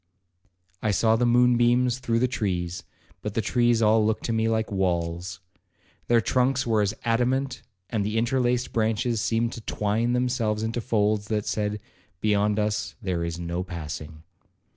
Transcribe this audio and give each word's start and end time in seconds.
I 0.81 0.89
saw 0.89 1.15
the 1.15 1.27
moon 1.27 1.57
beams 1.57 1.99
through 1.99 2.17
the 2.17 2.27
trees, 2.27 2.83
but 3.21 3.35
the 3.35 3.39
trees 3.41 3.83
all 3.83 4.03
looked 4.03 4.23
to 4.25 4.33
me 4.33 4.47
like 4.49 4.71
walls. 4.71 5.41
Their 6.07 6.21
trunks 6.21 6.65
were 6.65 6.81
as 6.81 6.95
adamant, 7.05 7.61
and 7.87 8.03
the 8.03 8.17
interlaced 8.17 8.73
branches 8.73 9.21
seemed 9.21 9.53
to 9.53 9.61
twine 9.61 10.13
themselves 10.13 10.63
into 10.63 10.81
folds 10.81 11.27
that 11.27 11.45
said, 11.45 11.79
'Beyond 12.19 12.57
us 12.57 12.95
there 12.99 13.23
is 13.23 13.37
no 13.39 13.63
passing.' 13.63 14.23